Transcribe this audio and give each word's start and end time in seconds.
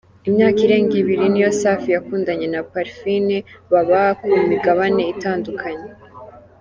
Imyaka 0.29 0.59
irenga 0.65 0.93
ibiri 1.01 1.25
niyo 1.29 1.49
Safi 1.59 1.89
yakundanye 1.95 2.47
na 2.53 2.61
Parfine 2.71 3.37
baba 3.71 4.01
ku 4.21 4.31
migabane 4.49 5.01
itandukanye. 5.13 5.87